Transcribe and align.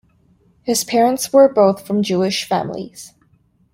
His 0.63 0.83
parents 0.83 1.31
were 1.31 1.47
both 1.47 1.85
from 1.85 2.01
Jewish 2.01 2.45
families. 2.49 3.13